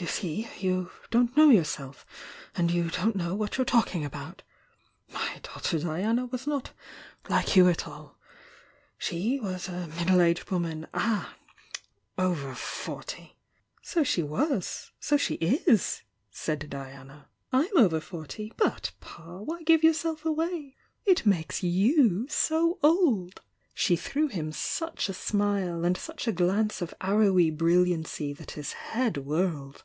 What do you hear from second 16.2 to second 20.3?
said Diana^"/'w» over forty! But, Pa, why give yourself